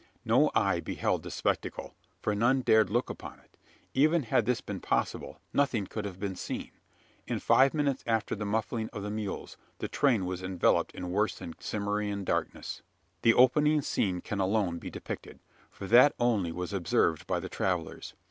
[0.25, 1.93] No eye beheld the spectacle:
[2.23, 3.55] for none dared look upon it.
[3.93, 6.71] Even had this been possible, nothing could have been seen.
[7.27, 11.37] In five minutes after the muffling of the mules, the train was enveloped in worse
[11.37, 12.81] than Cimmerian darkness.
[13.21, 15.37] The opening scene can alone be depicted:
[15.69, 18.15] for that only was observed by the travellers.